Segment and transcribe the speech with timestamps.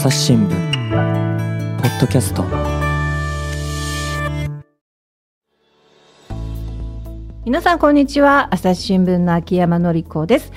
[0.00, 0.48] 朝日新聞。
[0.48, 2.42] ポッドキャスト。
[7.44, 8.48] 皆さんこんにちは。
[8.50, 10.52] 朝日新聞の秋山紀子です、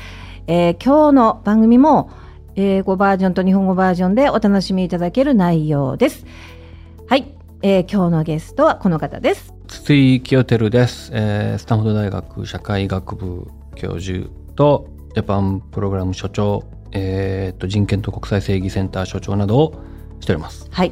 [0.48, 2.10] えー今日の番組も
[2.56, 6.26] 英語バージョンと日本語バージョンでお楽しみいただける内容です。
[7.10, 9.54] はい、えー今日のゲストはこの方です。
[9.68, 16.64] 筒井清照です、えースタンフォード大学社会学部教授とジャパンプログラム所長、
[16.94, 19.74] えーと人権と国際正義センター所長などを
[20.20, 20.68] しております。
[20.72, 20.92] はい、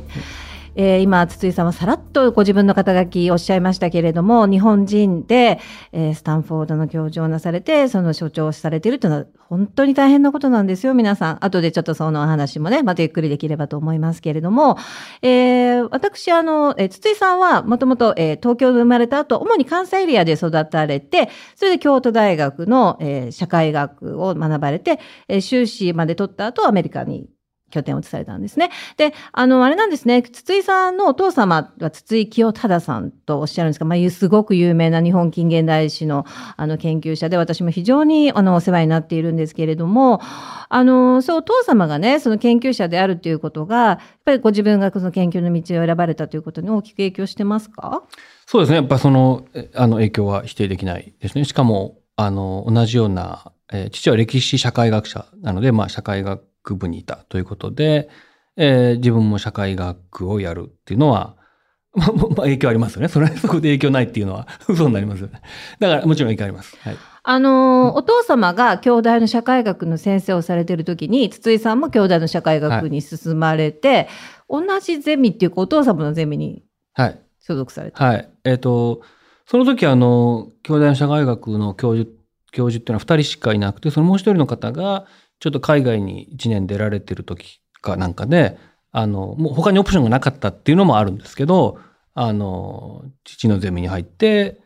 [0.75, 5.59] えー今筒井さんはさらっとご自分の肩書きおっしゃいましたけれども日本人で、
[5.91, 11.45] えースタンフォードの教授をなされてその所長をされているというのは本当に大変なことなんですよ皆さん。
[11.45, 14.77] 後でちょっとそのお話もねまたゆっくりできればと思いますけれども、
[15.21, 27.27] えー私あの、えー筒井さんはもともとえー東京で生まれた後主に関西エリアで育たれてそれで京都大学の、えー社会学を学ばれて、えー修士まで取った後アメリカに
[27.71, 28.69] 拠点を移されたんですね。
[28.97, 36.25] で、あの、あれなんですね、筒井さんのお父様は筒井清忠さんとおっしゃるんですが、まあ、すごく有名な日本近現代史の
[36.57, 40.21] あの研究者で、私も非常にあのお世話になっているんですけれども、
[40.69, 48.03] あの、そう、お父様がね、その研究者であるということが、やっぱりご自分がその研究の道を選ばれたということに大きく影響してますか？
[48.45, 48.75] そうですね。
[48.77, 49.45] やっぱその、
[49.75, 51.45] あの影響は否定できないですね。
[51.45, 58.09] しかも、あの、同じような、えー父は歴史社会学者なので、まあ、社会学部にいたということで、
[58.57, 61.37] えー自分も社会学をやるっていうのは、
[61.95, 63.09] まあ、まあ影響ありますよね。
[63.09, 65.41] それは そこで影響ないっていうのは 嘘になりますよね。
[65.79, 66.77] だから、もちろん影響あります。
[66.81, 66.97] はい。
[67.23, 74.07] あの、お父様が兄弟の社会学の先生をされている時に、筒井さんも兄弟の社会学に進まれて、
[74.49, 77.19] 同じゼミっていうか、お父様のゼミにはい。
[77.39, 78.03] 所属された。
[78.03, 78.29] はい。
[78.43, 79.01] えっ、と、
[79.45, 82.09] その時あの、兄弟の社会学の教授、
[82.51, 85.05] 教授っていうのは2人しかいなくて、そのもう一人の方が、
[85.39, 88.57] ちょっと海外に1年出られてる時かなんかで、
[88.91, 91.79] あの、もう他にオプションがなかったっていうのもあるんですけど、
[92.13, 94.59] あの、父のゼミに入って、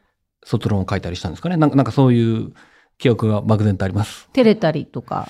[0.44, 1.58] 卒論を書いたりしたんですかね。
[1.58, 2.54] なんかなんかそういう
[2.98, 4.30] 記憶が漠然とあります。
[4.34, 5.28] 照れたりとか。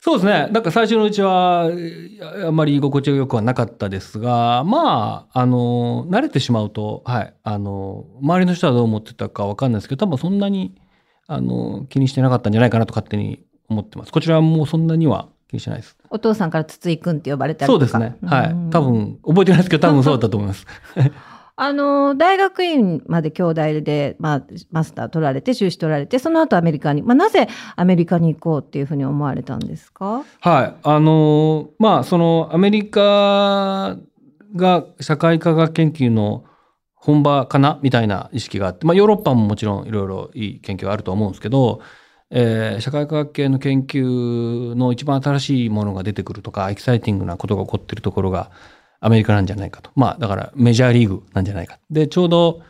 [0.00, 0.48] そうですね。
[0.52, 1.68] なんか最初のうちは、
[2.44, 10.76] あんまり居心地が良くはなかったですが、まあ、あの、慣れてしまうと、はい、あの、周りの人はどう思ってたかわかんないですけど、多分そんなに、
[11.28, 14.12] あの、気にしてなかったんじゃないかなと勝手に思ってます。
[14.12, 15.96] こちらはもうそんなには気にしてないです。
[16.10, 17.72] お父さんから筒井くんって呼ばれたり。
[17.72, 18.16] そうですね。
[18.24, 18.70] はいうん。
[18.70, 20.66] 多分、覚えてないですけど、多分そうだったと思います。
[21.58, 27.02] あの、大学院まで兄弟で、まあ、マスター取られて、修士取られて、その後アメリカに。
[27.02, 30.22] まあ、なぜアメリカに行こうっていうふうに思われたんですか？
[30.40, 30.74] はい。
[30.82, 33.96] あの、まあ、その、アメリカ
[34.54, 36.44] が社会科学研究の
[37.06, 37.78] 本場かな？
[37.82, 41.80] みたいな意識があって、まあ、ヨーロッパももちろんいろいろいい研究があるとは思うんですけど、
[42.30, 48.50] えー社会科学系の研究の一番新しいものが出てくるとか、エキサイティングなことが起こってるところが
[49.00, 49.90] アメリカなんじゃないかと。
[49.94, 51.78] まあ、だからメジャーリーグなんじゃないか。
[51.90, 52.62] で、ちょうど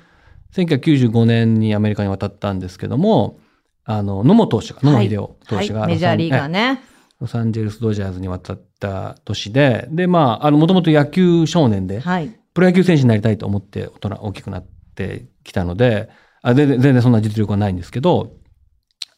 [0.52, 3.38] 1995年にアメリカに渡ったんですけども、
[3.84, 5.18] あの、野茂投手が、野茂英雄
[5.48, 6.82] 投手が、はい、メジャーリーガーね。
[7.20, 12.38] ロサンゼルス・ドジャーズに渡った年で、で、まあ、あの、もともと野球少年で、はい。
[12.56, 16.08] プロ野球選手になりたいと思って大人、大きくなってきたので、
[16.40, 18.32] あ全然、全然そんな実力はないんですけど、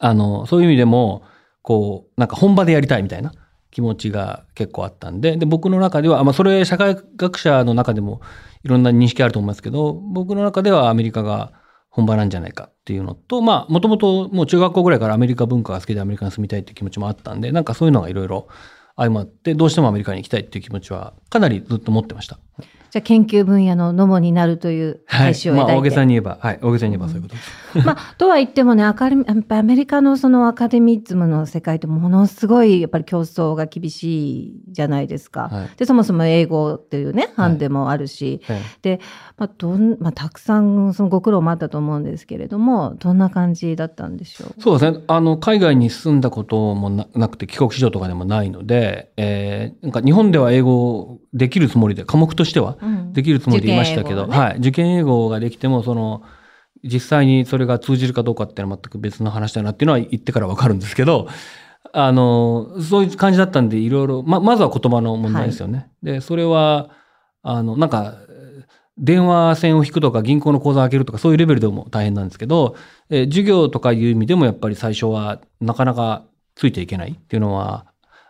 [0.01, 1.23] あの、そういう意味でも、
[1.63, 3.31] こう、なんか本場でやりたいみたいな
[3.71, 8.23] 気持ちが結構あったんで、で、僕の中では、まあ、それ、社会学者の中でも
[8.65, 11.53] いろんな認識あると思いますけど、僕の中ではアメリカが
[11.91, 18.49] 本場なんじゃないかっていうのと、まあ、もともともう中学校ぐらいからアメリカ文化が好きでアメリカに住みたいっていう気持ちもあったんで、なんかそういうのがいろいろ
[18.97, 22.41] 相まって、どうしてもアメリカに行きたいっていう気持ちはかなりずっと持ってました。
[22.91, 25.35] じゃあ研究分野のノモになるというはい大。
[25.35, 25.83] 志をまあ、大。
[25.83, 26.59] げさに言えば、はい。
[26.63, 27.87] 大げさに言えばそういうことです。
[27.87, 35.49] まあ、とは言ってもね、アカデミアメリカのそのアカデミズムの世界ってものすごいやっぱり競争が厳しいじゃないですか。
[35.49, 39.01] はいで、そもそも英語っていうね、ハンデもあるし、えで、
[39.37, 44.55] まあ、どん、まあ、たくさんそのご苦労もあったと思うんですけれども、どんな感じだったんでしょう？
[44.59, 45.05] えそうですね。
[45.09, 54.59] あの、海外に住んだこともななくて、帰国子女とかでもないので、えーなんか日本では英語できるつもりで、科目としてはうんできるつもりでいましたけど、受験英語はねはい。
[54.59, 56.23] 受験英語ができても、その、
[56.85, 61.29] 実際にそれが通じるかどうかっていうのは全く別の話だなっていうのは言ってからわかるんですけど、
[61.93, 65.91] あの、そういう感じだったんで、いろいろ、ま、まずは言葉の問題ですよね。
[66.03, 66.91] で、それは、
[67.43, 68.15] あの、なんか、
[68.99, 72.75] 電話線を引くとか銀行の口座を開けるとかそういうレベルでも大変なんですけど、
[73.11, 76.25] えー授業とかいう意味でもやっぱり最初はなかなか
[76.57, 77.87] ついていけないっていうのは、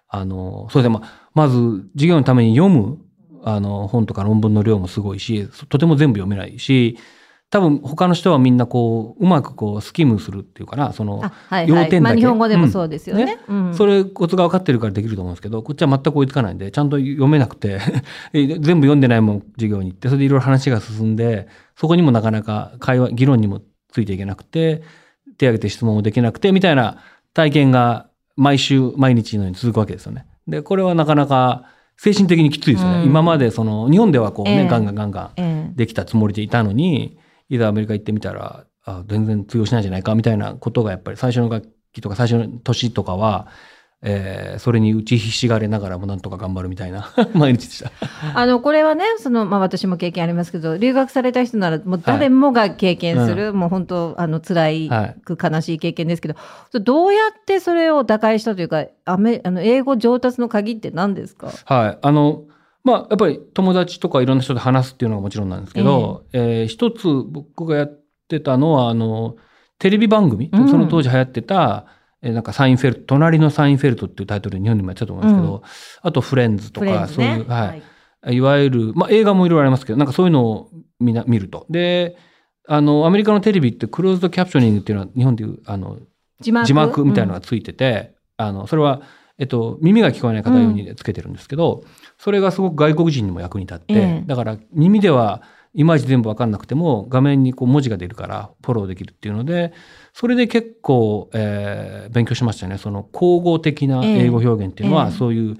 [0.08, 0.98] あの、そうですね。
[0.98, 2.98] まあ、まず授業のために読む、
[3.44, 6.98] あの、本とか論文の量もすごいし、とても全部読めないし、
[7.48, 11.84] 多分他の人はみんなこう、うまくこう、スキムするっていうかな、そのあ、はい要はい。
[11.84, 13.24] まあ点だけ日本語でもそうですよね。
[13.24, 17.78] ねうんそれコツが分かってるからできると思うんですけど、こっちは全く追いつかないんで、ちゃんと読めなくて、
[18.34, 21.46] 全部読んでないもん授業に行って、それでいろいろ話が進んで、
[21.76, 23.62] そこにもなかなか会話、議論にも
[23.92, 24.82] ついていけなくて、
[25.36, 26.98] 手挙げて質問もできなくて、みたいな
[27.32, 30.26] 体験が毎週、毎日のように続くわけですよね。
[30.48, 31.64] で、これはなかなか
[31.98, 32.98] 精神的にきついですよね。
[33.00, 33.04] うん。
[33.06, 34.64] 今までその、日本ではこうね、え。
[34.64, 35.76] えガンガンガンガンええ。
[35.76, 37.18] できたつもりでいたのに、
[37.48, 43.48] いざアメリカ行ってみたら、あ全然通用しないんじゃないかみたいなことがやっぱり最初の学期とか最初の年とかは、
[44.02, 47.90] えーそれに打ちひしがれながらもなんとか頑張るみたいな 毎日でした。
[48.34, 56.34] あの、これはね、その、まあ私も経験ありますけど、留学された人なら、もう誰もが経験する、もう本当、あの、辛い、はい悲しい経験ですけど、
[56.80, 61.48] どうやってそれを打開したというか、アメあの英語上達の鍵って何ですか？
[61.64, 61.98] はい。
[62.00, 62.44] あの、
[62.84, 69.36] まあ、やっぱり友達とかいろんな人と話すっていうのがもちろんなんですけど、えー一つ僕がやってたのは、あの、
[69.78, 70.68] テレビ番組、うん。
[70.68, 71.86] その当時流行ってた、
[72.22, 75.62] えーなんかサインフェルト、隣のサインフェルトっていうタイトルで日本にもやってたと思うんですけど、
[76.02, 77.06] あとフレンズとか、ね。
[77.06, 77.74] そういう、は
[78.26, 78.34] い。
[78.34, 78.40] い。
[78.40, 81.66] わゆる、まあ、映画もいろいろありますけど、なんかそういうのをみんな見ると。
[81.70, 82.16] で、
[82.66, 85.98] あの、アメリカのテレビってクローズドキャプショニングっていうのは日本でいう、あの、
[86.40, 86.66] 字幕？
[86.66, 89.02] 字幕みたいなのがついてて、あの、それは、
[89.38, 91.84] えっと、耳が聞こえない方用につけてるんですけど、
[92.18, 95.42] それがすごく外国人にも役に立って、ええだから耳では
[95.74, 99.72] いまいち全部わかんなくても画面にこう文字が出るからフォローできるっていうので、
[100.12, 102.78] それで結構、えー勉強しましたね。
[102.78, 105.12] その口語的な英語表現っていうのは、ええ。
[105.12, 105.56] そういう、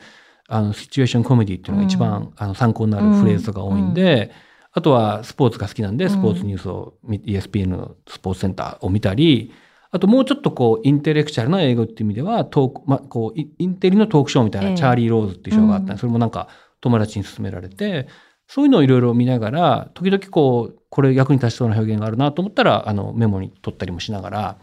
[0.49, 4.31] あの、シチュエーションコメディっていうのが一番、あの参考になるフレーズが多いんで、
[4.73, 9.53] あとはスポーツが好きなんで、スポーツニュースを見、ESPN のスポーツセンターを見たり、
[9.91, 14.77] あともうちょっとこう、インテレクチャルな英語っていう意味では、トーク、まあ、こう、イインテリのトークショーみたいな、ええ。
[14.77, 15.99] チャーリー・ローズっていうショーがあったんで、うん。
[15.99, 16.49] それもなんか
[16.81, 18.07] 友達に勧められて、
[18.49, 24.59] そういうのをいろいろ見ながら、時々こう、これ役に立ちそうな表現があるなと思ったら、あの、メモに取ったりもしながら、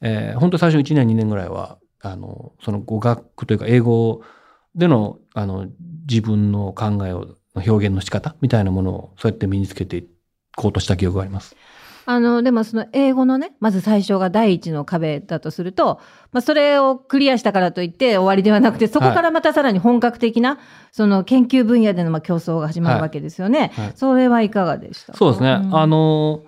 [0.00, 4.22] えー本当最初1年、2年ぐらいは、あの、その語学というか英語
[4.74, 5.68] での、あの、
[6.08, 10.08] 自分の考えを、表現の仕方みたいなものを、そうやって身につけてい
[10.56, 11.56] こうとした記憶があります。
[12.10, 16.00] あの、でもその英語のね、まず最初が第一の壁だとすると、
[16.32, 20.58] まあそれをクリアしたからといって終わりではなくて、そこからまたさらに本格的な、
[20.90, 23.72] その研究分野でのまあ競争が始まるわけですよね。
[23.74, 25.18] はいそれはいかがでしたか？
[25.18, 25.50] そうですね。
[25.58, 26.44] んあの、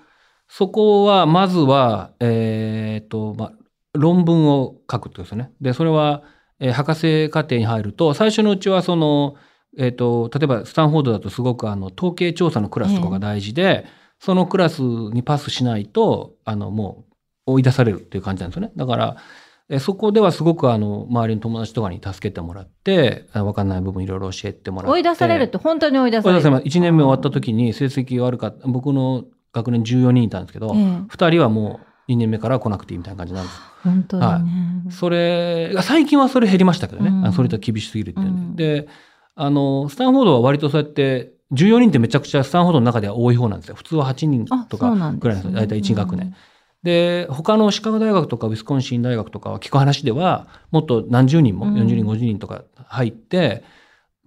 [0.49, 3.53] そこは、まずは、えーっと、まあ、
[3.93, 5.53] 論文を書くってことですよね。
[5.61, 6.23] で、それは、
[6.59, 9.35] えー博士課程に入ると、最初のうちは、その、
[9.79, 13.85] えーっと、例えば、スタンフォードだとすごく、あの、統計調査のクラスとかが大事で、
[14.21, 17.05] そのクラスにパスしないと、あの、も
[17.47, 18.73] う、追い出されるっていう感じなんですよね。
[18.77, 19.17] だから、
[19.69, 24.93] えーそこではすごく、あの、周りの友達とかに助けてもらって、あわかんない部分いろいろ教えてもらって。
[24.93, 26.39] 追い出されるって本当に追い出される。
[26.39, 26.65] 追い出されます。
[26.67, 28.67] 1年目終わった時に成績悪かった。
[28.67, 31.79] 僕の学年14人いたんですけど、ええ2人はも
[32.09, 33.61] う2年目から来なくていいみたいな感じなんです。
[33.85, 34.91] 本当にね。
[34.91, 37.11] それが、最近はそれ減りましたけどね。
[37.27, 38.57] うんそれと厳しすぎるっていうん。
[38.57, 38.89] で、
[39.37, 43.75] あの、スタンフォードは割とそうやって、14人ってめちゃくちゃスタンフォードの中では多い方なんですよ。
[43.75, 45.51] 普通は8人あとかぐらいなんですよ。
[45.53, 46.35] 大体1学年。
[46.83, 53.65] で、他のシカゴ大学とかウィスコンシン大学とかは聞く話では、もっと何十人も、うん40人、50人とか入って、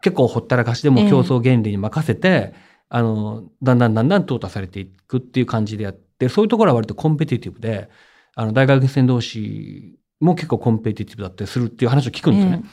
[0.01, 2.53] 結構ほったらかしでも競争原理に任せて、
[2.89, 7.89] あの、だんだんだんだん淘汰されていくっていう感じでやって、そういうところは割とコンペティティブで、
[8.35, 12.63] あの、大学生同士も結構コンペティティブだったりするっていう話を聞くんですよね。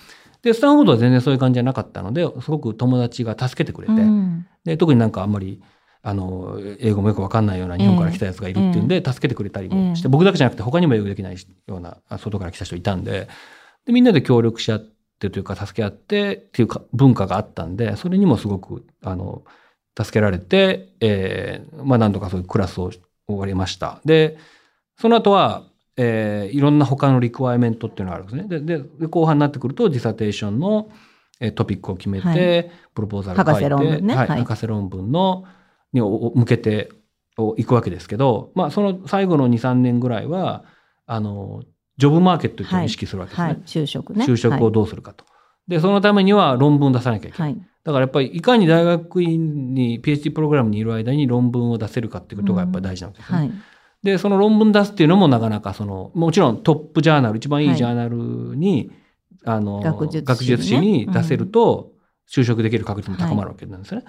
[0.42, 4.46] で、スタンフォードは全然そういう感じじゃなかったので、すごく友達が助けてくれて、うん。
[4.64, 5.62] で特になんかあんまり
[6.02, 10.10] あの英語もよくわかんないような日本から来たやつがいるっていうんで、助けてくれたりもして、ええ。
[10.10, 11.36] 僕だけじゃなくて他にも英語できない
[11.66, 13.28] ようなあ外から来た人いたんで
[13.84, 14.80] でみんなで協力し合っ
[15.18, 19.42] てというか助け合ってっていうか文化があったんでそれにもすごくあの
[19.98, 23.00] 助けられて、えーまあ何度かそういうクラスを終
[23.36, 24.00] わりました。
[24.04, 24.38] で
[24.98, 25.64] その後は
[26.02, 28.48] えーいろんな他のリクワイメントっていうのがあるんですね。
[28.48, 30.90] で、でで後半になってくると、ディサテーションの、
[31.40, 35.44] えートピックを決めて、はいプロポーザルを書いて、博士論文ねはいはい博士論文の、
[35.92, 36.90] に向けて
[37.36, 40.64] お行くわけですけど、まあ、その最後の2、3年ぐらいは、
[41.06, 41.62] あの、
[41.98, 43.48] ジョブマーケットっていうのを意識するわけですね。
[43.48, 43.56] はい。
[43.64, 44.24] 就職ね。
[44.24, 45.24] 就職をどうするかと。
[45.68, 47.52] で、そのためには論文出さなきゃいけない。
[47.52, 47.60] はい。
[47.84, 53.38] だからやっぱりいかに大学院に PhD プログラムにいる間に論文を出せるかっていうことがやっぱり大事なわけですね。
[53.38, 53.52] はい。
[54.02, 58.16] で、その論文出すっていうのもなかなかその、もちろんトップジャーナル、一番いいジャーナル
[58.56, 58.90] に、
[59.44, 60.22] あの、学術誌ね。
[60.24, 61.92] 学術誌に出せると、
[62.30, 64.06] 就職できる確率も高まるわけなんですよね。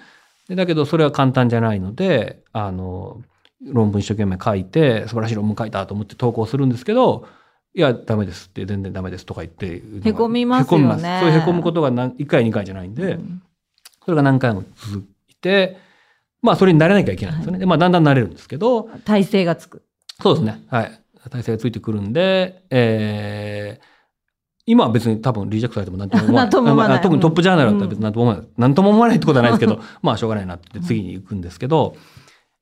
[0.48, 3.22] でだけど、それは簡単じゃないので、あの、
[3.64, 7.26] 論文一生懸命書いて、素晴らしい論文書いたと思って投稿するんですけど、
[7.74, 9.82] いや、ダメですって、全然ダメですとか言って。
[10.04, 10.84] へこみますよね。
[10.84, 13.42] へこみそういうへこむことが何1回、2回じゃないんで、うん。
[14.04, 15.78] それが何回も続いて、
[16.42, 17.58] まあそれに慣れなきゃいけないんですよね。
[17.58, 19.84] でまあだんだん慣れるんですけど、体勢がつく。
[20.20, 20.62] そうですね。
[20.68, 21.00] はい。
[21.30, 23.92] 体制がついてくるんで、えー
[24.64, 26.94] 今は別に多分リジェクトされても何とも思わない。
[26.94, 28.48] なんとも特にトップジャーナルだったら別に何とも思わない。
[28.56, 31.96] 何とも思わないってことはないですけど、 まあしょうがないなって次に行くんですけど、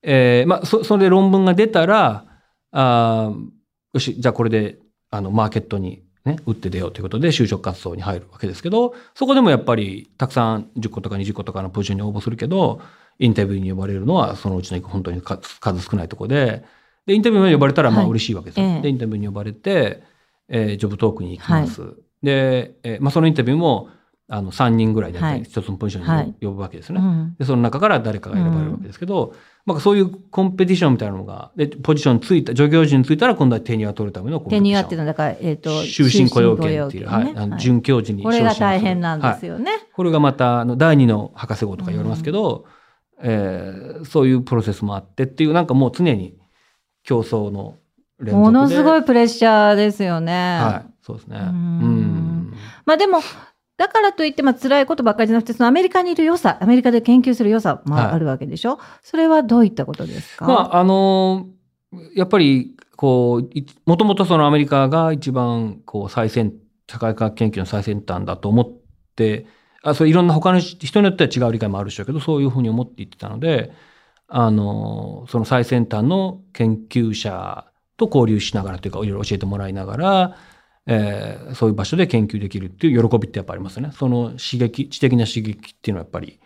[0.02, 2.24] えーまあそ、それで論文が出たら、
[2.72, 3.48] あー
[3.92, 4.78] よし、じゃあこれで、
[5.10, 12.80] あの、マーケットにね、打って出ようということで就職活動に入るわけですけど、そこでもやっぱりたくさん10個とか20個とかのポジションに応募するけど、
[13.20, 16.64] インタビューに呼ばれるのはそのうちの本当に数数少ないところで、
[17.06, 18.10] で、インタビューに呼ばれたらまあはい。
[18.10, 18.66] 嬉しいわけですよ。
[18.66, 18.80] ええ。
[18.82, 20.02] で、インタビューに呼ばれて、
[20.48, 21.82] えージョブトークに行きます。
[22.22, 23.90] で、えーまあそのインタビューも、
[24.32, 25.42] あの、3人ぐらいではい。
[25.42, 26.26] 一つのポジションはい。
[26.26, 27.00] に呼ぶわけですね。
[27.00, 27.36] うん。
[27.38, 29.34] で、その中から誰かが選ばれるわけですけど、
[29.66, 34.62] まあそういうコンペティションみたいなのが、で、ポジションついた、助教授についたら今度はテニア取るためのコンペティション。
[34.62, 39.46] テニアっていうのはだから、えっ、と、終身雇用権っていう、はい、あの准教授にこれが昇進する大変なんですはい。
[39.46, 39.72] よね。
[39.92, 42.66] これがまた、あの、第二の博士号とか言われますけど、
[43.22, 46.38] えーそういうプロセスもあってっていう、なんかもう常に
[47.02, 47.76] 競争の
[48.18, 48.32] 連続で。
[48.32, 50.32] ものすごいプレッシャーですよね。
[50.32, 51.38] はい、そうですね。
[51.38, 52.54] ううんん。
[52.86, 53.20] まあでも、
[53.76, 60.46] だからといって、まあ辛いことばっかりじゃなくて、そのアメリカにいる良さ、アメリカで研究する良さもはいあるわけでしょ、それはどういったことですか？
[60.46, 61.46] まあ、あの
[62.14, 66.54] やっぱり、こう、いもともとそのアメリカが一番、こう、最先、
[66.88, 68.68] 社会科学研究の最先端だと思っ
[69.16, 69.46] て、
[69.82, 73.72] あ、それいろんな他の人によっては違う理解もあるでしょうけど、そういうふうに思って言ってたので、
[74.28, 80.36] あのその最先端の研究者と交流しながらというか、いろいろ教えてもらいながら、
[80.86, 83.90] えーそういう場所で研究できるっていう喜びってやっぱありますね。
[83.92, 86.40] その刺激、知的な刺激っていうのはやっぱり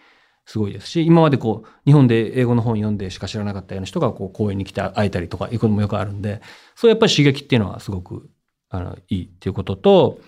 [0.47, 6.43] すごいですし、今までこう、日本で英語の本読んでしか知らなかったような人がこう公園に来て会えたりとかいうこともよくあるんで、
[6.75, 8.29] そういうやっぱり刺激っていうのはすごく
[8.69, 10.19] あのいいっていうことと、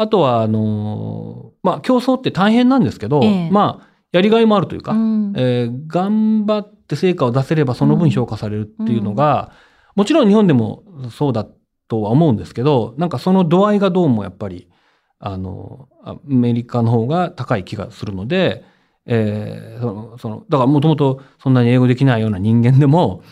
[0.00, 3.50] あとは、あのまあ競争って大変なんですけど、ええ。
[3.50, 5.32] まあやりがいもあるというか、うん。
[5.36, 9.52] えー頑張って成果を出せればその分評価されるっていうのが、
[9.94, 11.46] もちろん日本でもそうだ
[11.88, 14.70] とは思うんですけど、なんかその度合いがどうもやっぱり、
[15.18, 18.64] あの、アメリカの方が高い気がするので、
[19.04, 23.22] えーその、その、だからもともとそんなに英語できないような人間でも、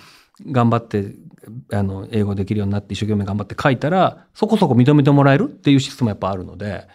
[0.46, 1.14] 頑張って、
[1.72, 6.86] あの、英語できるようになって一生懸命頑張って書いたら、そこそこ認めてもらえるっていうシステムもやっぱあるので、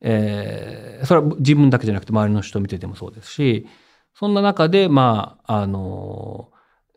[0.00, 3.66] えーそれは自分だけじゃなくて周りの人見ててもそうですし、
[4.14, 6.50] そんな中で、まあ、あの、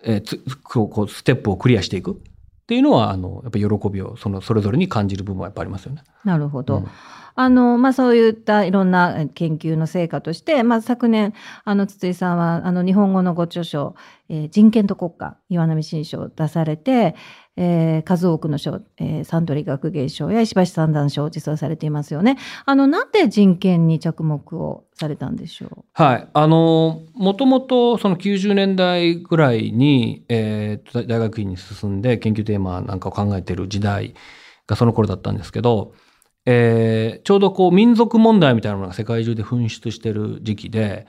[0.04, 2.16] えーつこうこうステップをクリアしていくっ
[2.68, 6.04] ていうのは、あの、やっぱり喜びを、その、それぞれに感じる部分はやっぱありますよね。
[6.24, 6.78] なるほど。
[6.78, 6.88] うん
[7.36, 11.34] あの、まあ、そういったいろんな研究の成果として、まあ、昨年、
[11.66, 13.96] あの、筒井さんは、あの、日本語のご著書、
[14.30, 17.16] えー人権と国家、岩波新書を出されて、
[17.58, 22.38] えー数多くの賞、えーサントリー学芸賞や石橋三段賞を受賞されていますよね。
[22.66, 25.84] あの、なんで人権に着目をされたんでしょう？
[25.94, 26.28] はい。
[26.34, 34.16] あの、もともとその90年代ぐらいに、えー大学院に進んで研究テーマなんかを考えている時代
[34.68, 35.94] がその頃だったんですけど、
[36.46, 41.08] えーちょうどこう民族問題みたいなものが世界中で噴出してる時期で、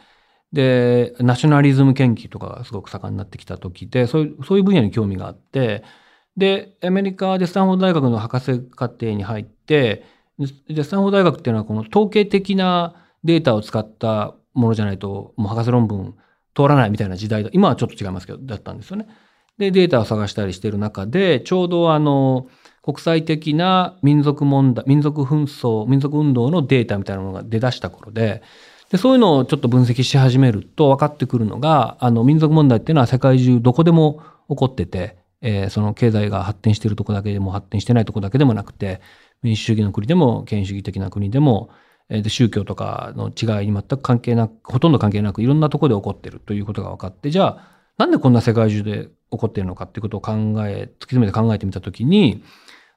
[0.52, 5.84] で、ナショナリズム研究とかがすごく盛んになってきた時で、そういう、そういう分野に興味があって、
[6.36, 10.04] で、アメリカでスタンフォード大学の博士課程に入って、
[10.68, 16.16] でスタンフォード大学っていうのはこの統計的なデータを使ったものじゃないと、もう博士論文
[16.54, 19.08] 通らないみたいな時代だ、今はちょっと違いますけど、だったんですよね。
[19.58, 22.48] で、データを探したりしてる中で、ちょうどあの、
[22.86, 28.42] 国際的な民族問題、民族紛争、民族運動のデータみたいなものが出だした頃で、
[28.90, 39.00] で、そういうのをちょっと分析し始めると分かってくるのが、あの、民族問題っていうのは世界中どこでも起こってて、えーその経済が発展しているとこだけでも発展してないとこだけでもなくて、
[39.42, 41.70] 民主主義の国でも権威主義的な国でも、
[42.08, 52.44] で宗教とかの違いに全く関係なく、ほとんど関係なく、いろんなところで起こってるということが分かって、じゃあ、なんでこんな世界中で起こっているのかっていうことを考え、突き詰めて考えてみたときに、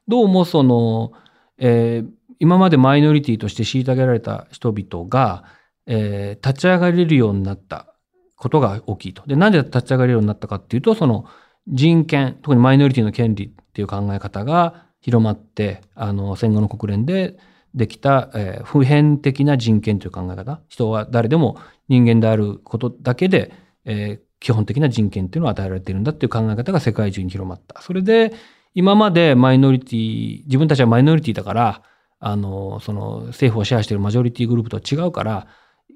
[0.08, 1.12] どうもその、
[1.58, 2.10] えー
[2.42, 5.44] 今までマイノリティとして虐げられた人々が、
[5.86, 7.94] えー立ち上がれるようになった
[8.34, 9.22] ことが大きいと。
[9.26, 11.26] で、なんで立ち上がれるようになったかっていうと、その
[11.68, 17.36] 人権、特にマイノリティの権利っていう考え方が広まって、あの、戦後の国連で
[17.74, 20.62] できた、えー普遍的な人権という考え方。
[20.68, 23.52] 人は誰でも人間であることだけで、
[23.84, 27.82] えー基本的な人権っていうのを与えられているんだっていう考え方が世界中に広まった。
[27.82, 28.32] それで、
[28.74, 31.82] 今までマイノリティ、自分たちはマイノリティだから、
[32.20, 35.46] あの、その政府を支配しているマジョリティグループとは違うから、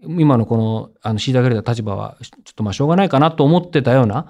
[0.02, 4.26] 今のこの、あの、虐げられた立場は、ちょっとまあしょうがないかなと思ってたような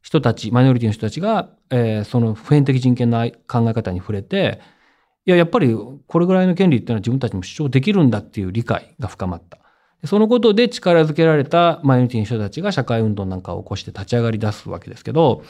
[0.00, 4.60] 人たち、マイノリティの人たちが、えーその普遍的人権の考え方に触れて、
[5.24, 9.58] いや、やっぱりこれぐらいの権利っていうのは自分たちも主張できるんだっていう理解が深まった。
[10.04, 15.44] そのことで力づけられたマイノリティの人たちが社会運動なんかを起こして立ち上がり出すわけですけど、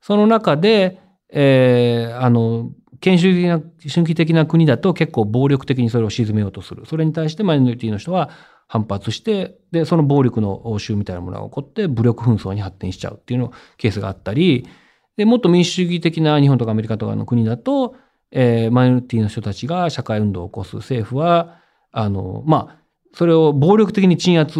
[0.00, 6.84] その中で、えー、あの、権威主義的な、主義的な国だと結構暴力的にそれを鎮めようとする。
[6.86, 8.30] それに対してマイノリティの人は
[8.68, 14.68] 反発して、で、その暴力の応酬みたいなものが起こって、武力紛争に発展しちゃうっていうのケースがあったり、
[15.16, 17.94] で、もっと民主主義的な日本とかアメリカとかの国だと、
[18.30, 21.60] えー、マイノリティの人たちが社会運動を起こす政府は、
[21.92, 24.58] あの、まあ、それを暴力的に鎮圧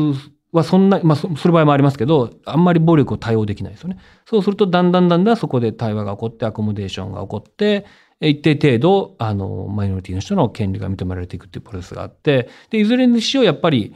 [0.56, 3.98] はそんな、まあ、する場合もありますけど、あんまり暴力を対応できないですよね。
[4.24, 7.86] そうすると、だんだんだんだんそこで対話が起こって、アコモデーションが起こって、
[8.20, 13.94] 一定程度、あの、マイノリティの人の権利が認められていくっていうプロセスがあって、で、いずれにしろやっぱり、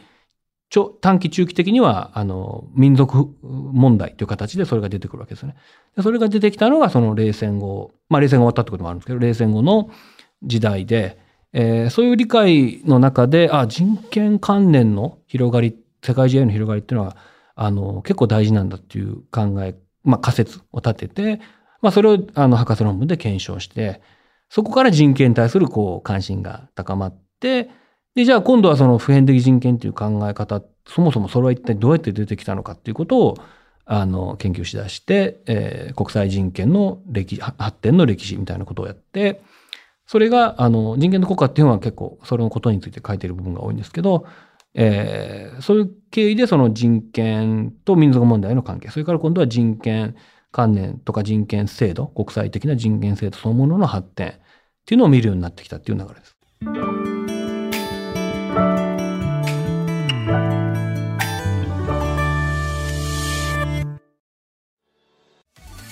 [0.69, 5.57] ちょ短期中期的には、あの、民族問題という形でそれが出てくるわけですよね。
[5.97, 9.91] でそれが出てきたのが、その冷戦後、まあ冷戦が終わったってこともあるんですけど、冷戦後の
[10.45, 11.19] 時代で、
[11.53, 17.17] えー、そういう理解の中で、あ、人権関連の広がりって、世界中への広がりっていうのは、
[17.55, 21.41] あの、結構大事なんだっていう考え、まあ仮説を立てて、
[21.83, 24.01] まあそれをあの博士論文で検証して、
[24.49, 27.71] そこから人権に対するこう関心が高まって、
[28.15, 33.37] で、じゃあ今度はその普遍的人権という考え方、そもそもそれは一体どうやって出てきたのかっていうことを、
[33.85, 39.43] あの、研究しだして、えー、国際人権の歴発展の歴史みたいなことをやって、
[40.07, 44.27] それが、あの、人権の国家っていうのは結構、それのことについて書いてる部分が多いんですけど、
[44.75, 50.17] えー、そういう経緯でその人権と民族問題の関係、それから今度は人権
[50.53, 54.33] 関連とか人権制度、国際的な人権制度そのものの発展っ
[54.87, 56.37] ていうのを見るようになってきたっていう流れです。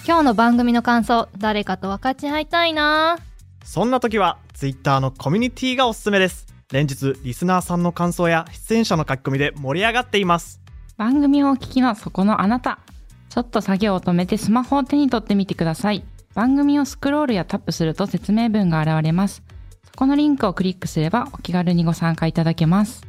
[0.07, 3.19] 今日の番組の感想、誰かと分かち合いたいな。
[3.63, 10.61] そんな時は Twitter のコミュニティがおすすめです連日リスナーさんの感想や出演者の書き込みで盛り上がっています。
[10.99, 12.79] 番組をお聞きのそこのあなた。
[13.31, 16.05] ちょっと作業を止めてスマホを手に取ってみてください。
[16.35, 19.43] 番組をスクロールやタップすると説明文が現れます。
[19.85, 23.03] そこのリンクをクリックすればお気軽にご参加いただけます。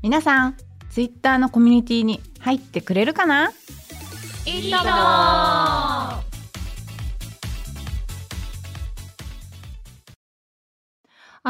[0.00, 0.56] 皆さん
[0.90, 3.50] Twitter のコミュニティに入ってくれるかな？
[4.46, 4.78] いいと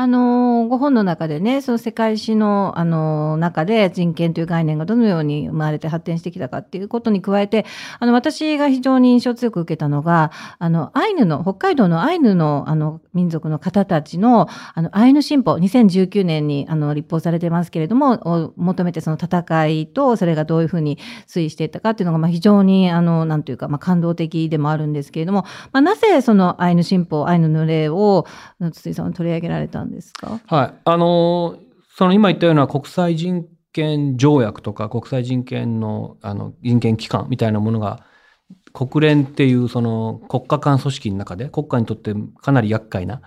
[0.01, 7.67] あの、ご本の中でね、その世界史の、あの、中で人権という概念がどのように生まれて発展してきたかっていうことに加えて、
[7.99, 20.97] あの、私が非常に印象強く受けたのが、あの、アイヌの、北海道のアイヌの、あの、民族の方たちの、あの、アイヌ新法、2019年に、あの、立法されてますけれども、を求めてその戦いと、それがどういうふうに
[21.29, 28.25] 推移していったかっていうのが、まあ、非常に、あの、なんというか、まあ、感動的でもあるんですけれども、まあ、なぜそのアイヌ新法、アイヌの例を、
[28.73, 30.41] 筒井さん取り上げられたんですか？
[30.47, 30.75] はい。
[30.85, 31.59] あの、
[31.97, 38.05] その今言ったような国際人権条約とか国際人権のあの人権機関みたいなものが
[38.73, 43.23] 国連っていうその国家間組織の中で国家にとってかなり厄介な、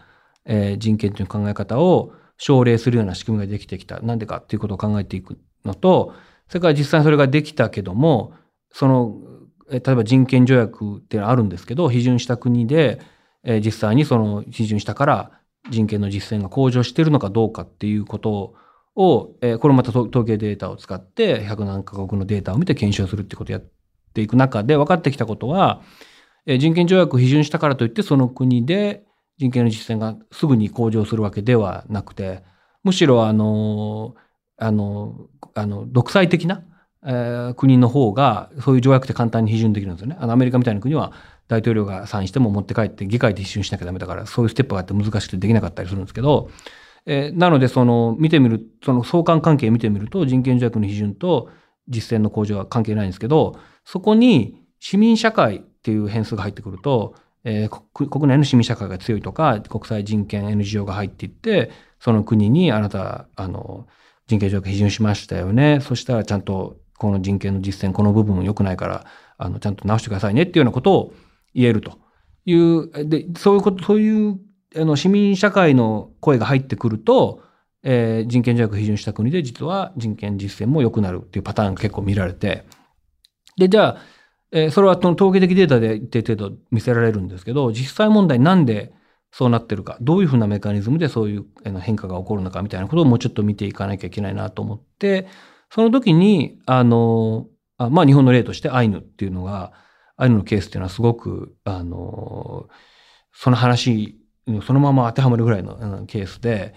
[0.45, 3.99] えー、人権という考え方を奨励するような仕組みができてきた。
[4.01, 6.13] なんでかっていうことを考えていくのと、
[6.49, 8.33] それから実際それができたけども、
[8.71, 9.17] その、
[9.69, 12.99] 例えば人権条約っていうのはあるんですけど、批准した国で、
[13.43, 15.31] えー、実際にその批准したから
[15.69, 18.55] 人権の実践が向上しているのかどうかっていうこと
[18.95, 23.63] を、えー、これまた統計データを使って100何カ国のデータを見て検証するってことをやっ
[24.13, 25.81] ていく中で分かってきたことは、
[26.45, 29.03] えー、人権条約を批准したからといってその国で
[29.37, 32.43] 人権の実践がすぐに向上するわけではなくて
[32.83, 34.15] むしろあの
[34.57, 36.63] あのあの独裁的な、
[37.05, 40.17] えー、国の方がそういう条約って簡単に批准できるんですよね。
[40.19, 41.13] あのアメリカみたいな国は
[41.53, 46.49] 大統領がサインしても持って帰って議会で一瞬しなきゃダメだからそういうステップがあって難しくてできなかったりするんですけど、
[47.05, 51.49] えー、なのでその見てみるその相関関係見てみると人権条約の批准と
[51.87, 57.13] 実践の向上は関係ないんですけどそこに市民社会っていう変数が入ってくると、
[57.43, 63.85] えー、国内の市民社会が強いとか国際人権 NGO が入っていってその国にあなたあの
[64.27, 65.79] 人権条約批准しましたよね。
[65.81, 69.05] そしたらちゃんとこの人権の実践この部分良くないから
[69.37, 71.13] あのちゃんと直してくださいねっていうようなことを
[71.53, 71.99] 言えると。
[72.45, 74.39] いう、で、そういうこと、そういう、
[74.75, 77.41] あの、市民社会の声が入ってくると、
[77.83, 82.65] えー、人権条約批准した国で実は人権実践も良くなるっていうパターンが結構見られて、
[83.57, 83.97] で、じゃあ、
[84.51, 88.93] えー、それは統計的データで一定程度見せられるんですけど、実際問題なんで
[89.31, 91.45] そうなってるか、どういうふうなメカニズムでそういう
[91.81, 95.27] 変化が起こるのかみたいなことをもうちょっと見ていかなきゃいけないなと思って、
[95.69, 99.73] その時に、あの、あまあ日本の例としてアイヌっていうのが、
[100.17, 102.67] アイヌのケースっていうのはすごく、あの、
[103.33, 104.19] その話、
[104.65, 106.73] そのまま当てはまるぐらいのケースで、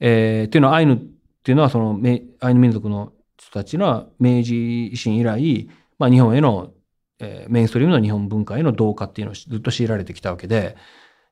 [0.00, 0.96] えー、っていうのはアイヌっ
[1.42, 1.98] ていうのはその
[2.40, 4.54] アイヌ民族の人たちの明治
[4.92, 6.72] 維新以来、まあ、日本への、
[7.18, 10.76] えーメインストリームの日本文化への同化っていうのをずっと強いられてきたわけで、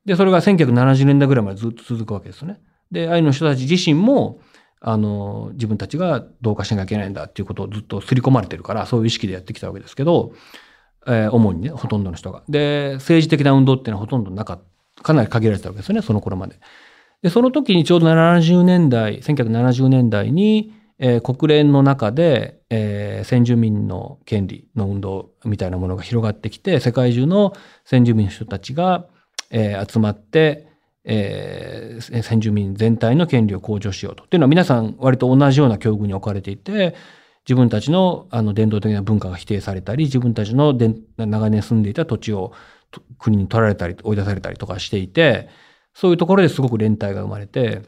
[0.05, 2.61] で、それが1970年代ぐらいまでずっと続くわけですよね。
[2.91, 4.41] で、アイヌの人たち自身も、
[4.81, 10.33] あの、自分たちが同化しなきゃいけないんだっていうことをずっと刷り込まれてるから、そういう意識でやってきたわけですけど、
[11.07, 12.43] えー主にね、ほとんどの人が。
[12.49, 14.61] で、政治的な運動っていうのはほとんどなかっ
[14.97, 16.57] た、かなり限られてたわけですよね、その頃まで。
[17.23, 27.53] で、その時にちょうど70年代、1970年代に、えー国連の中で、えー先住民の権利の運動みたいなものが広がってきて、世界中の
[27.85, 29.07] 先住民の人たちが、
[29.51, 30.69] えー集まって、
[31.05, 34.25] えー先住民全体の権利を向上しようと。
[34.25, 36.95] っていうのは皆さん割と同じような境遇に置かれていて、
[37.49, 42.53] 自分たちのあの伝統的な文化が否定されたり、自分たちの伝長年住んでいた土地を
[43.19, 45.49] 国に取られたり、追い出されたりとかしていて、
[45.95, 47.83] そういうところですごく連帯が生まれて、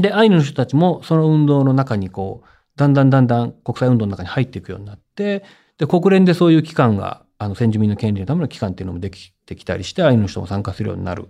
[0.00, 5.44] で、アイヌの人たちもその運動の中にこう、だんだんだんだん国際運動の中に入っていくようになって、
[5.78, 11.28] で、国連でそういう機関が、あの、先住民の権利のための機関っていうのもできてきたりして、アイヌの人も参加するようになる。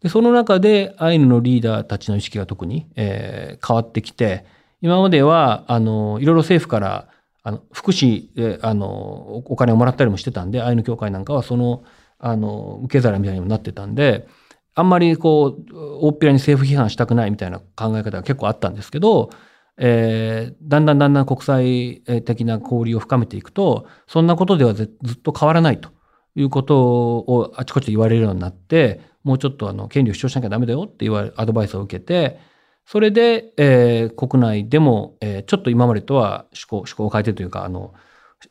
[0.00, 4.44] で、その中でアイヌのリーダーたちの意識が特に、えー変わってきて、
[4.82, 7.08] 今までは、あの、いろいろ政府から、
[7.44, 11.84] あの、福祉で、あの、お金をもらったりもしてたんで、アイヌ協会なんかはその、
[12.18, 14.26] あの、受け皿みたいにもなってたんで、
[14.74, 19.30] あんまりこう、大っぴらに政府批判したくないみたいな考え方が結構あったんですけど、
[19.78, 25.90] えーだんだんだんだん国際的な交流を深めていくと、そんなことではずっと変わらないと
[26.34, 26.78] いうこと
[27.18, 32.38] をあちこちで言われるようになって、もうちょっとあの権利を主張しなきゃダメだよって言われアドバイスを受けて、
[32.86, 37.94] それで、えー国内でも、えーちょっと今までとは思考、思考を変えてというか、あの、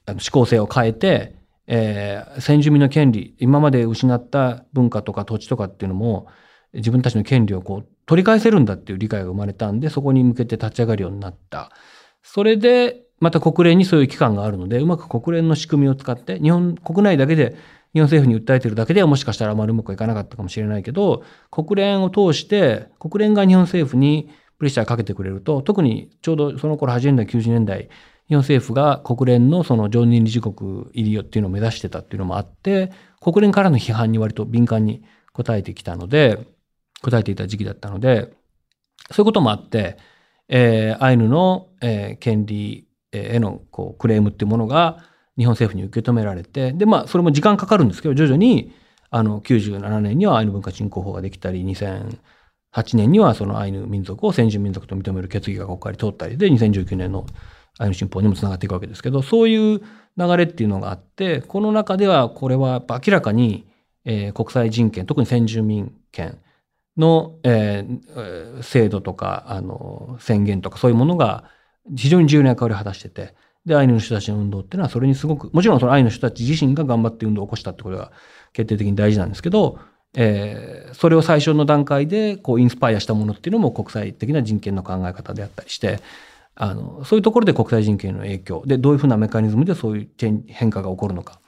[0.05, 1.35] あの思考性を変えて、
[1.67, 6.27] えー先住民の権利、今まで失った文化とか土地とかっていうのも、
[6.73, 11.71] 自分たちの権利をこう取り返せるんだっていう理解が生まれたんで、そこに向けて立ち上がるようになった。
[12.23, 17.55] それで、また国連にそういう機関があるので、うまく国連の仕組みを使って、日本国内だけで、
[17.93, 27.89] 日本政府に訴えてるだけではもしかしたらあまりうまくいかなかったかもしれないけど、国連を通して、国連が日本政府にプレッシャーかけてくれると、特にちょうどその頃80年代、90年代、
[28.27, 36.47] 日本政府が国連のその常任理事国入りよっていうのを目指してたっていうのもあって、国連からの批判に割と敏感に応えてきたので、
[37.03, 38.31] 応えていた時期だったので、
[39.11, 39.97] そういうこともあって、
[40.47, 45.10] えーアイヌの、えー権利へのこうクレームっていうものが
[45.41, 48.73] 日本政府に受け止められて、で、まあ、それも時間かかるんですけど、徐々に、
[49.09, 57.25] あの、97年にはアイヌ文化振興法ができたり、2008年にはそのアイヌ民族を先住民族と認める決議が国会に通ったりで、2019年の
[57.79, 59.81] アイヌ新法にもつながっていくわけですけど、そういう
[60.17, 63.65] 流れっていうのがあって、この中ではこれは明らかに、
[64.05, 66.39] えー国際人権、特に先住民権
[66.97, 71.45] の、えー制度とか、あの、宣言とかそういうものが
[71.97, 78.11] 非常に重要な役割を果たしてて、で、アイヌの人たちの運動っていうのはそれにすごく、もちろんそのアイヌの人たち自身が頑張って運動を起こしたってことが
[78.53, 79.79] 決定的に大事なんですけど、
[80.15, 86.01] えーそれを最初の段階でこうインスパイアしたものっていうのも国際的な人権の考え方であったりして、
[86.55, 90.09] あの、そういうところで国際人権の影響で、どういうふうなメカニズムでそういう
[90.47, 91.39] 変化が起こるのか、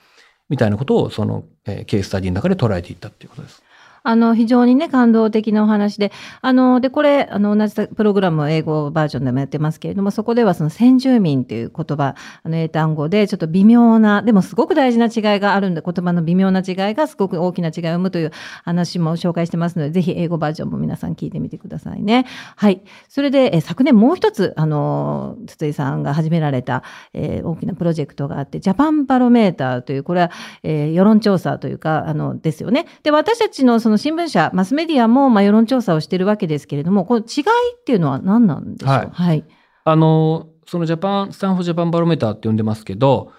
[0.50, 3.62] みたいなことをその、えーケーススタディの中で捉えていったっていうことです。
[4.06, 6.12] あの、非常にね、感動的なお話で、
[6.42, 18.32] あの、で、これ、あの、同じプログラム英語バージョンでもやってますけれども、そこではその先住民という言葉、あの、英単語で、ちょっと微妙な、でもすごく大事な違いがあるんで、言葉の微妙な違いがすごく大きな違いを生むという
[18.66, 22.26] 話も紹介してますので、ぜひ英語バージョンも皆さん聞いてみてくださいね。
[22.58, 22.82] はい。
[23.08, 30.32] それで、え昨年もう一つ、あの、筒井さんが始められた、えー大きなプロジェクトがあって、 Japan Barometer という、これは、
[30.64, 32.86] えー世論調査というか、あの、ですよね。
[33.04, 37.44] で、私たちのその新聞社、マスメディアも、まあ、世論調査をしているわけですけれども、この違い
[37.80, 38.96] っていうのは何なんでしょう？
[38.96, 39.46] はいはい。
[39.86, 43.32] あの、そのジャパン、 Stanford Japan Barometer って呼んでますけど、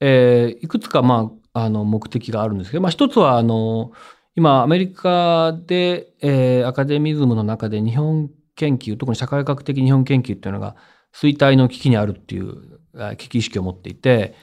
[0.00, 3.92] えーいくつか、まあ、あの、目的があるんですけど、まあ、一つは、あの、
[4.34, 10.76] 今、アメリカで、えーアカデミズムの中で日本研究、特に社会学的日本研究っていうのが
[11.14, 14.34] 衰退の危機にあるっていうあ危機意識を持っていて、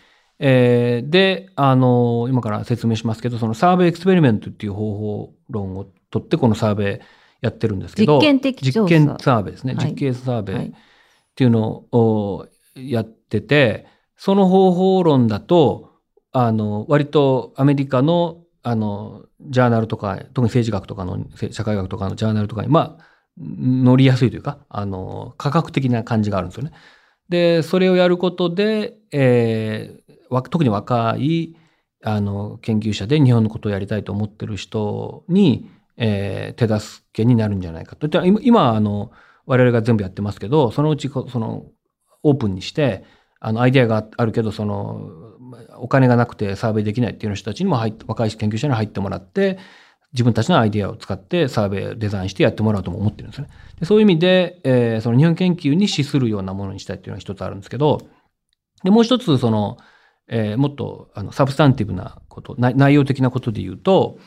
[0.45, 7.05] えーで、あの、今から説明しますけど、そのサーベイエクスペリメントっていう方法論を取って、このサーベイ
[7.41, 9.75] やってるんですけど、実験的実験サーベイですね。
[9.75, 10.55] はい実験サーベイ。
[10.55, 10.73] はい
[11.33, 15.91] っていうのをやってて、その方法論だと、
[16.31, 23.05] あの、割とアメリカの、あの、ジャーナルとか、特に政治学とかの、せ社会学とかのジャーナルとかに、まあ、
[23.37, 26.71] 乗りやすいというか、あの、科学的な感じがあるんですよね。
[27.29, 30.02] で、それをやることで、えーわ
[30.41, 31.55] 特に若い、
[32.03, 38.07] あの、研究者で日本のことをやりたいと思ってる人に、えー手助けになるんじゃないかと。
[38.07, 39.11] で今、あの、
[39.45, 41.65] 我々が全部やってますけど、そのうち、その、
[42.23, 43.03] オープンにして、
[43.39, 45.09] あの、アイデアがあるけど、その、
[45.77, 49.59] お金がなくてサーベイできないっていう人たちにも入って、若い研究者に入ってもらって、
[50.13, 53.49] 自分たちのアイデアを使ってサーベイをデザインしてやってもらおうとも思ってるんですね。
[53.79, 57.99] でそういう意味で、えーその日本研究に資するようなものにしたいっていうのが一つあるんですけど、
[58.83, 59.77] で、もう一つ、その、
[60.27, 64.17] えーもっとあの substantive なこと、内容的なことで言うと、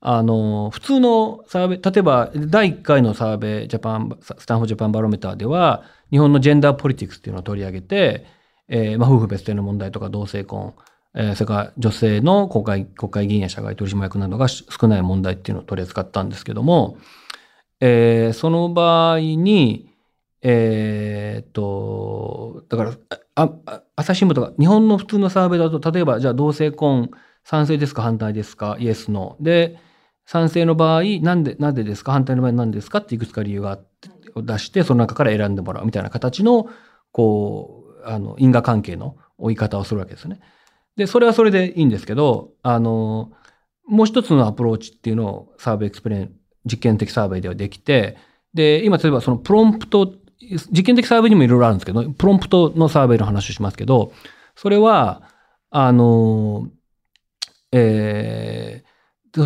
[0.00, 8.26] あの、普通のサーベ、例えば第1回のサーベイジャパン、 Stanford Japan Barometer では、日本のジェンダーポリティクスっていうのを取り上げて、
[8.68, 10.74] えーまあ、夫婦別姓の問題とか同性婚、
[11.14, 16.96] えーそれから女性の国会国会議員や社外取締役などが少ない問題っていうのを取り扱ったんですけども、
[17.80, 19.90] えーその場合に、
[20.42, 22.92] えーっと、だから、
[23.34, 27.10] ああ朝日新聞とか、日本の普通のサーベイだと、例えば、じゃあ同性婚、
[27.44, 29.44] 賛成ですか反対ですかイエス、ノー。
[29.44, 29.78] で、
[30.24, 33.78] 賛成の場合、なんで、なんでですか反対の場合なんですかっていくつか理由が
[34.34, 36.68] を出して、その中から選んでもらうみたいな形の、
[37.12, 40.40] こう、あの、因果関係の追い方をするわけですね。
[40.96, 43.32] で、それはそれでいいんですけど、あの、
[43.86, 46.32] もう一つのアプローチっていうのを survey experiment、
[46.64, 48.16] 実験的サーベイではできて、
[48.54, 54.12] で、今例えばそのプロンプト、実験的サーベイにもいろいろあるんですけど、プロンプトのサーベイの話をしますけど、
[54.56, 55.22] それは、
[55.70, 56.68] あの、
[57.72, 58.90] えー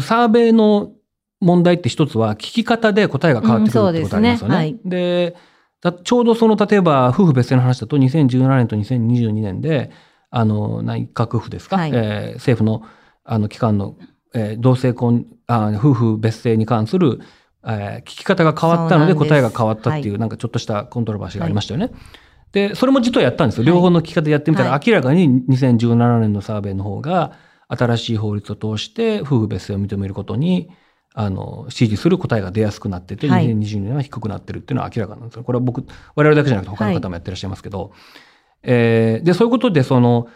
[0.00, 0.92] サーベイの
[1.40, 4.66] 問題って一つは聞き方で答えが変わってくるってことありますよね。
[4.82, 5.36] うんですで
[5.82, 9.90] だちょうどその例えば夫婦別姓の話だと2017年と2022年で
[10.30, 11.90] あの内閣府ですか、はい。
[11.92, 12.82] えー政府の
[13.24, 13.96] あの機関の、
[14.34, 17.20] えー同性婚あ夫婦別姓に関する、
[17.66, 21.90] えー聞き方が変わったので答えが変わったっていうはなんかちょっとしたコントロバーシーがありましたよね。
[22.52, 23.64] でそれも実はやったんですよ。
[23.64, 24.80] 両方の聞き方やってみたら、はい。
[24.86, 27.32] 明らかに2017年のサーベイの方が
[27.68, 30.70] 新しい法律を通して夫婦別姓を認めることに
[31.14, 33.48] あの支持する答えが出やすくなってて、はい。
[33.48, 35.42] 2020年は低くなってるっていうのは明らかなんですよ。
[35.42, 37.92] これは僕我々だけじゃなくて他の方もやってらっしゃいますけど、
[38.62, 40.28] えーでそういうことでその、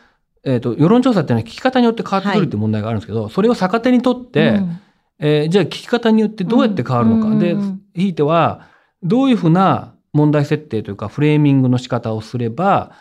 [0.44, 4.80] えー、と世論調査っていうのは聞き方によって変わってくるっていう問題があるんですけど、それを逆手にとって、うん
[5.20, 8.68] えーじゃあ聞き方によってどうやって変わるのか、でうんうんうんひいては
[9.02, 12.92] どういうふうな問題設定というかフレーミングの仕方をすれば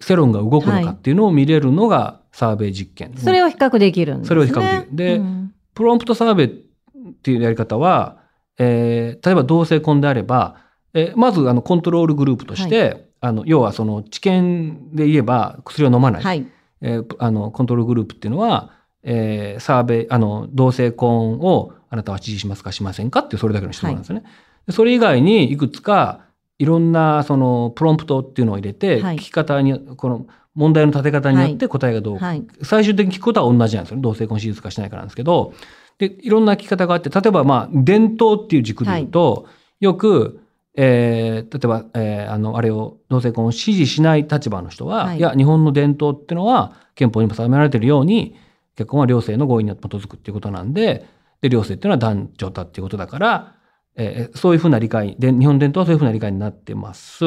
[0.00, 3.16] 世論が動くのかっていうのを見れるのがサーベイ実験。
[3.16, 4.28] それを比較できるんですね。
[4.28, 8.18] それを比較できるでうんプロンプトサーベイっていうやり方は、
[8.58, 10.56] えー例えば同性婚であれば、
[10.94, 16.46] えーまずあのコントロールグループとして、あの要はその治験で言えば薬を飲まない、はい。
[16.82, 24.24] えーあのコントロールグループっていうのは、えーサーベイあの同性婚をあなたは支持しますかしませんかっていうそれだけの質問なんですよね。
[24.66, 26.20] でそれ以外にいくつか
[26.58, 32.46] いろんなそのプロンプトっていうのを入れて、はい聞き方にこの問題の立て方によって答えがどうかはい。
[32.62, 34.02] 最終的に聞くことは同じなんですよね。
[34.02, 35.54] 同性婚手術かしないかなんですけど、
[35.98, 39.46] で、いろんな聞き方があって、例えばまあ、伝統っていう軸で言うと、
[39.80, 40.40] よく、
[40.74, 48.34] えー例えば、えーあの、あれを、同性婚を支持しない立場の人は、はいい、や、日本の伝統っていうのは、憲法にも定められているように、
[48.76, 51.06] 結婚は両性の合意に基づくっていうことなんで、
[51.40, 53.54] で、両性っていうのは男女だっていうことだから、
[53.96, 57.24] えーそういうふうな理解で、日本伝統はそういうふうな理解になってます。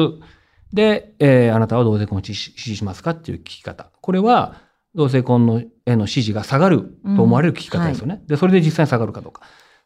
[0.72, 3.90] で、えーあなたは同性婚を支持しますかっていう聞き方。
[4.00, 4.56] これは、
[4.94, 8.22] 同性婚のへの支持が下がると思われる聞き方ですよね。
[8.26, 9.42] で、それで実際に下がるかどうか。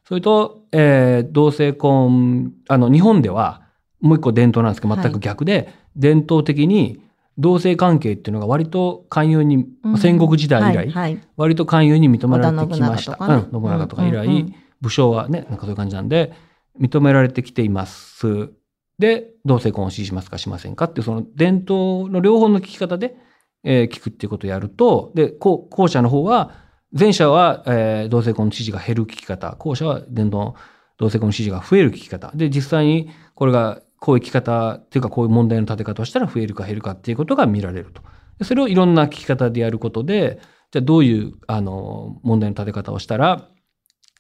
[0.07, 3.63] それと、えー同性婚、あの、日本では、
[4.01, 7.03] もう一個伝統なんですけど、全く逆で、伝統的に
[7.39, 13.17] 同性関係っていうのが割と寛容に、うん戦国時代以来、はいはい割と寛容に認められてきました。
[13.17, 16.33] 信長とかねうん、信長とか以来、うんうんうん武将はね、なんかそういう感じなんで、
[16.81, 18.51] 認められてきています。
[18.99, 23.17] で、同性婚を支持しますかしませんかっていう、その伝統の両方の聞き方で、
[23.65, 26.53] えー聞くっていうことをやると、で、後後者の方は、
[26.99, 30.55] 前者は、えー同性婚の支持が減る聞き方、後者は伝統
[30.99, 32.31] 同性婚の支持が増える聞き方。
[32.35, 38.03] で、実際にこれがこういう聞き方っていうかこういう問題の立て方をしたら増えるか減るかっていうことが見られると。
[38.39, 43.49] でそれをいろんな聞き方でやることで、じゃあどういうあの問題の立て方をしたら、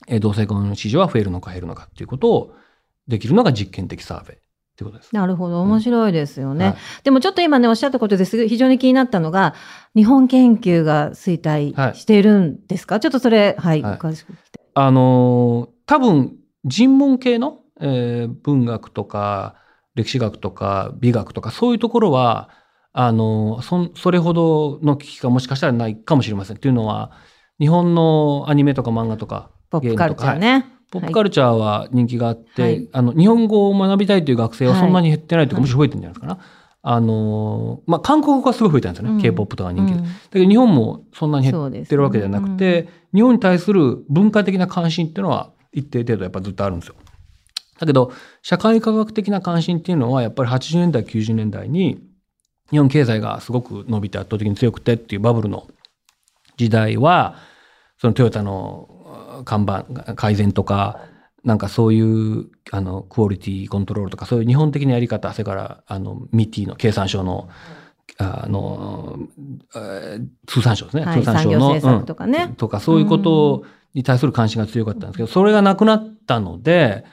[0.08, 2.54] えー同性婚の支持は増えるのか減るのかっていうことを
[3.06, 4.40] できるのが実験的サーベイっ
[4.76, 5.14] ていうことです。
[5.14, 5.60] なるほど。
[5.62, 6.64] 面白いですよね。
[6.66, 9.54] はいでもちょっと今ね、おっしゃったことです非常に気になったのが、
[9.94, 14.66] 日本研究が衰退しているんですか、ちょっとそれ、はい、はい詳しく聞きたい。
[14.74, 19.54] あのー多分人文系の、えー文学とか
[19.98, 22.48] 歴史学とか美学とかそういうところは
[22.92, 26.56] あのーそんそれほどの危機がもしかしたらないかもしれません。
[26.56, 27.12] というのは
[27.58, 30.66] 日本のアニメとか漫画とかポップカルチャーね。
[30.90, 32.88] ポップカルチャーは人気があって、はい。
[32.92, 35.62] あの日本語を学びたいという学生はそんなに減ってないというか、はい。
[35.62, 36.38] むしろ増えてるんじゃないですかな。
[36.80, 39.20] あのーまあ、韓国語がすごい増えたんですよね、うん。
[39.20, 39.98] K-POP とか人気で。
[39.98, 40.04] うん。
[40.04, 46.94] だけど日本もそんなに減ってるわけではなくて、日本に対する文化的な関心っていうのは一定程度やっぱずっとあるんですよ。
[47.78, 48.12] だけど
[48.42, 52.00] 社会科学的な関心っていうのはやっぱり80年代90年代に
[52.70, 55.68] 日本経済がすごく伸びて圧倒的に強くてっていうバブルの
[56.56, 57.36] 時代は
[57.98, 61.00] そのトヨタの看板改善とか
[61.44, 67.48] なんかそういうあのクオリティコントロールとかそういう日本的なやり方それからあのミティの経産省の
[68.16, 69.18] あの
[69.76, 72.46] えー通産省ですね、はい通産省のとかね。
[72.48, 72.54] うん。
[72.54, 73.64] とかそういうこと
[73.94, 77.04] に対する関心が強かったんですけど、それがなくなったので、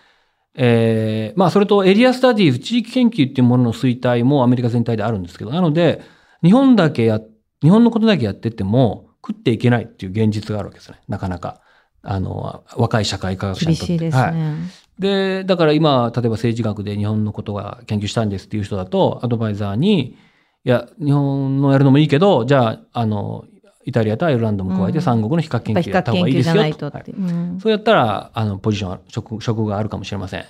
[0.55, 6.01] えーまあそれとエリアスタディーズ地域研究っていうものの衰退もアメリカ全体であるんですけどなので
[6.43, 7.19] 日本だけや
[7.61, 10.99] 日本のことだけやってても食っていけないっていう現実があるわけですね。
[11.07, 11.61] なかなか。
[12.07, 13.93] あの若い社会科学者厳にとって。
[13.93, 14.21] しいですね。
[14.21, 14.33] はい。
[14.99, 20.15] で、だから今、例えば政治学で日本のことが研究したいんですっていう人だと、アドバイザーに、
[20.63, 23.45] いや、日本のやるのもいいけど、じゃあ、あの、
[23.85, 26.59] イタリアとアイルランドも加えてうん三国の比較研究やった方がいいですよと。
[26.59, 26.85] ないと。
[26.87, 30.41] はいうんそうやったら、あの、ポジションは、職、職があるかもしれません。
[30.41, 30.43] っ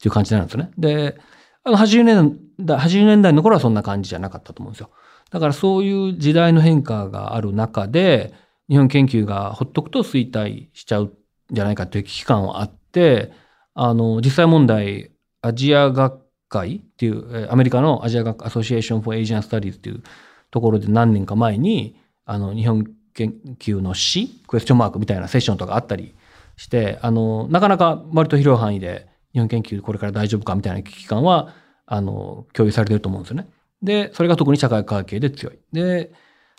[0.00, 0.70] ていう感じなんですよね。
[0.78, 1.16] で、
[1.64, 4.90] あの、80年代、80年代の頃はそんな感じじゃなかったと思うんですよ。
[5.30, 8.34] だからそういう時代の変化がある中で、
[8.68, 11.12] 日本研究がほっとくと衰退しちゃうん
[11.50, 13.32] じゃないかという危機感はあって、
[13.74, 20.02] あの、実際問題、アジア学会っていう、えーアメリカのアジア学 Association for Asian Studies っていう
[20.50, 26.14] ところで何年か前に、あの、日本研究の詩、クエスチョンマークみたいなセッションとかあったり
[26.56, 31.54] して、あの、なかなか割と広い範囲で日本研究これから大丈夫かみたいな危機感は、
[31.86, 33.48] あの、共有されてると思うんですよね。
[33.82, 35.58] で、それが特に社会科学で強い。
[35.72, 36.12] で、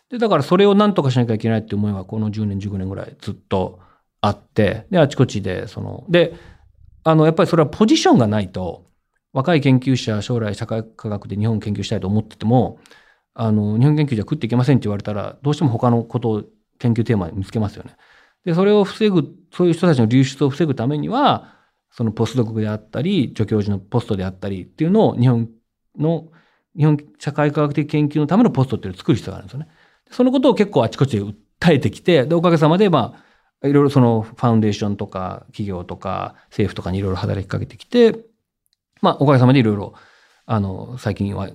[0.09, 3.79] で、だからそれを何とかしなきゃいけないっていう思いはこの10年、15年ぐらいずっと
[4.21, 6.35] あって、で、あちこちで、その、で、
[7.03, 8.85] あの、やっぱりそれはポジションがないと、
[9.33, 12.79] 若い研究者、将来社会科学で日本を研究したいと思ってても、
[13.33, 16.43] あの、日本研究じゃ食っていけませんって言われたら、どうしても他のことを
[16.79, 17.95] 研究テーマに見つけますよね。
[18.45, 21.55] で、それを防ぐ、そういう人たちの流出を防ぐためには、
[21.91, 25.49] そのポスドクであったり、助教授のポストであったりっていうのを日本
[25.97, 26.31] の、
[26.75, 29.67] 日本社会科学的研究のためのポストっていうのを作る必要があるんですよね。
[30.09, 31.35] そのことを結構あちこちで訴
[31.73, 33.23] えてきて、で、おかげさまで、ま
[33.61, 38.25] あ、いろいろそのファウンデーションとか企業とか政府とかにいろいろ働きかけてきて、
[39.01, 39.93] まあ、おかげさまでいろいろ、
[40.45, 41.49] あの、最近は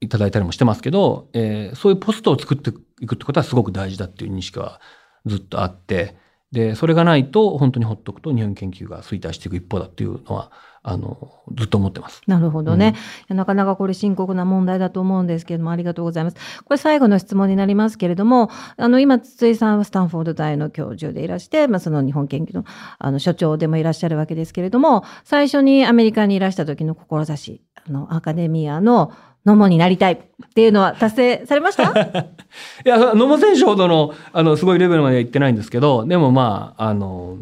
[0.00, 2.70] いただいたりもしてますけど、えーそういうポストを作って
[3.00, 4.80] いくってことはすごく大事だっていう認識は
[5.26, 6.16] ずっとあって、
[6.52, 12.20] で、それがないと本当にほっとくと日本研究が衰退していく一方だっていうのは、あの、ずっと思ってます。
[12.26, 12.94] なるほどね、
[13.30, 16.36] うんなかなかこれ深刻な問題だと思うんですけれども、ありがとうございます。
[16.64, 22.64] これ最後の質問になりますけれども、あの、今、筒井さんはスタンフォード大の教授でいらして、まあ、その日本研究の、
[22.98, 29.12] あの、所長でもいらっしゃるわけですけれども、最初にアメリカにいらした時の志、あの、アカデミアの
[29.44, 30.18] ノモになりたいっ
[30.54, 31.90] ていうのは達成されました？
[32.84, 37.38] いや、野茂選手ほどの、あの、すごいレベルまでは行ってないんですけど、でもまあ、あの、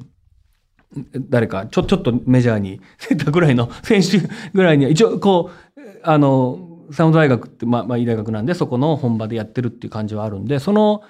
[1.28, 4.18] 誰か、ちょ、ちょっとメジャーに出たぐらいの選手
[4.52, 6.58] ぐらいには、一応、こう、あの、
[6.92, 11.02] サウンド大学って、まあ、まあ、いい大学なんで、そこの本場でやってるっていう感じはあるんで、その、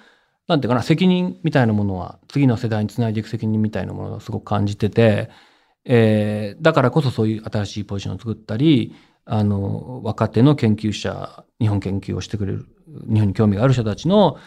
[0.49, 5.31] なんていうかな、責任みたいなものは、次の世代につないでいく責任みたいなものをすごく感じてて、
[5.87, 12.67] えーだからこそそういう新しいポジションを作ったり、あの、若手の研究者、日本研究をしてくれる、
[13.13, 14.39] 日本に興味がある人たちの、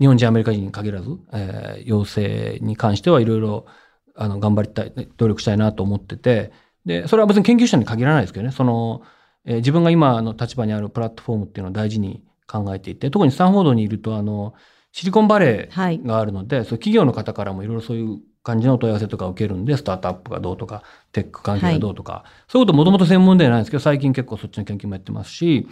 [0.00, 3.66] 日本人、アメリカ人に限らず、えー養成に関してはいろいろ、
[4.14, 6.52] あの、頑張りたい、努力したいなと思ってて、
[6.84, 9.02] で、それは別に研究者に限らないですけどね、その、
[9.44, 14.54] えー自分が今の立場にあるプラットフォームっていうのを大事に考えていて、特にスタンフォードにいると、あの、
[14.92, 16.00] シリコンバレはい。
[16.00, 25.68] ーがあるので、そう企業の方からもいろいろそういう感じのお問い合わせとかを受けるんで、スタートアップがどうとか、テック関係がどうとか、そういうこともともと専門ではないんですけど、最近結構そっちの研究もやってますし、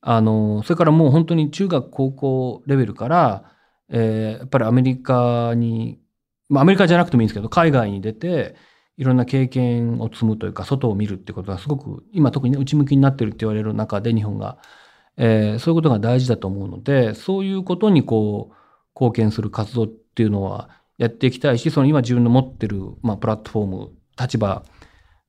[0.00, 3.52] あの、それからもう本当に中学、高校レベルから、
[3.88, 6.00] えーやっぱりアメリカに、
[6.48, 8.56] まあアメリカじゃなくてもいいんですけど、海外に出て、
[8.96, 14.58] いろんな経験を積むというか、外を見るってことがすごく、今特にね、内向きになってるって言われる中で日本が、
[15.16, 18.56] えーそういうことが大事だと思うので、そういうことにこう、
[18.94, 24.64] 貢献する活動っていうのはやっていきたいし、その今自分の持ってる、まあ、プラットフォーム、立場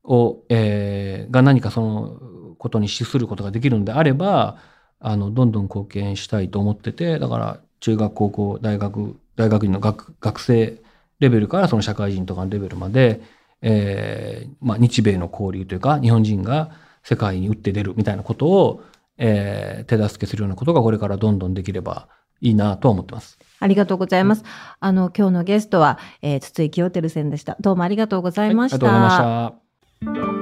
[0.03, 4.57] を、えーが何かそのことに資することができるんであれば、
[4.99, 10.81] あの、どんどん貢献したいと思ってて、だから、中学、高校、大学、大学院の学学生
[11.19, 13.21] レベルからその社会人とかのレベルまで、
[13.61, 16.71] えーまあ、日米の交流というか、日本人が
[17.03, 18.83] 世界に打って出るみたいなことを、
[19.17, 22.09] えー手助けするようなことがこれからどんどんできれば
[22.41, 23.37] いいなとは思ってます。
[23.59, 24.43] ありがとうございます。
[24.79, 27.57] あの、今日のゲストは、えー筒井清照さんでした。
[27.59, 28.85] どうもありがとうございました。
[28.85, 29.53] はいあ
[30.01, 30.41] りがとうございまし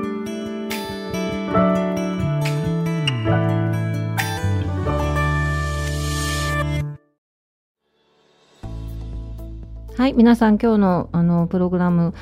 [9.96, 9.96] た。
[9.98, 12.14] はい、皆さん今日のあのプログラム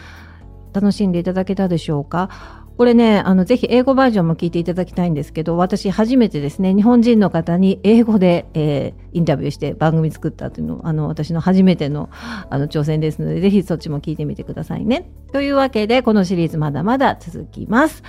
[0.74, 2.30] 楽しんでいただけたでしょうか？
[2.78, 12.10] これね、あの、ぜひ英語バージョンも聞いていただきたいんですけど、私初めてですね、日本人の方に英語で、えーインタビューして番組作ったというの、あの、私の初めての、
[12.50, 15.10] あの、挑戦ですので、ぜひそっちも聞いてみてくださいね。
[15.32, 18.04] というわけで、このシリーズまだまだ続きます。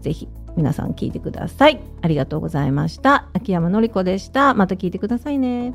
[0.00, 1.80] ぜひ、皆さん聞いてください。
[2.00, 3.28] ありがとうございました。
[3.34, 4.54] 秋山のりこでした。
[4.54, 5.74] また聞いてくださいね。